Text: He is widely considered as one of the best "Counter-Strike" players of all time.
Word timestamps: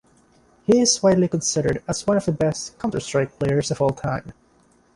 He 0.65 0.79
is 0.79 1.03
widely 1.03 1.27
considered 1.27 1.83
as 1.87 2.07
one 2.07 2.17
of 2.17 2.25
the 2.25 2.31
best 2.31 2.79
"Counter-Strike" 2.79 3.37
players 3.37 3.69
of 3.69 3.83
all 3.83 3.91
time. 3.91 4.33